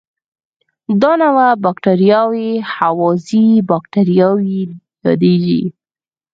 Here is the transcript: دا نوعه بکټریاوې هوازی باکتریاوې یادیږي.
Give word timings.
دا 1.01 1.11
نوعه 1.23 1.47
بکټریاوې 1.63 2.49
هوازی 2.77 3.47
باکتریاوې 3.69 4.59
یادیږي. 5.05 5.61